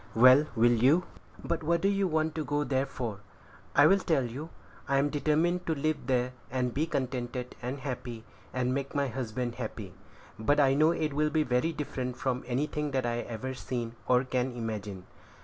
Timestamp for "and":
6.49-6.73, 7.61-7.81, 8.51-8.73